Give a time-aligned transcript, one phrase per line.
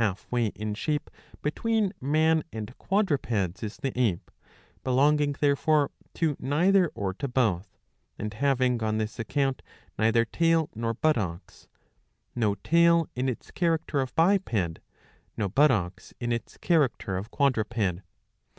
[0.00, 1.10] Half way in shape
[1.42, 4.32] between man and quadrupeds is the ape,^^
[4.82, 7.76] belonging therefore to, neither or to both,
[8.18, 9.60] and having on this account
[9.98, 11.68] neither tail nor buttocks;
[12.34, 14.78] no tail in its character of biped,
[15.36, 18.00] no buttocks in its character of quadruped.